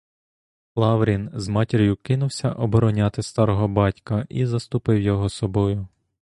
Лаврін 0.75 1.29
з 1.33 1.47
матір'ю 1.47 1.95
кинувся 1.95 2.51
обороняти 2.51 3.23
старого 3.23 3.67
батька 3.67 4.25
і 4.29 4.45
заступив 4.45 5.01
його 5.01 5.29
собою. 5.29 5.87